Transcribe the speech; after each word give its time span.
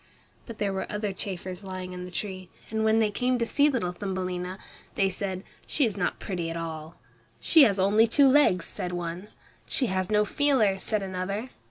But 0.47 0.57
there 0.57 0.73
were 0.73 0.91
other 0.91 1.13
chafers 1.13 1.63
living 1.63 1.93
in 1.93 2.05
the 2.05 2.09
tree, 2.09 2.49
and 2.71 2.83
when 2.83 2.97
they 2.97 3.11
came 3.11 3.37
to 3.37 3.45
see 3.45 3.69
little 3.69 3.91
Thumbelina, 3.91 4.57
they 4.95 5.11
said, 5.11 5.43
"She 5.67 5.85
is 5.85 5.95
not 5.95 6.19
pretty 6.19 6.49
at 6.49 6.57
all." 6.57 6.95
"She 7.39 7.65
has 7.65 7.77
only 7.79 8.07
two 8.07 8.27
legs," 8.27 8.65
said 8.65 8.93
one. 8.93 9.27
"She 9.67 9.85
has 9.93 10.09
no 10.09 10.25
feelers," 10.25 10.81
said 10.81 11.03
another. 11.03 11.51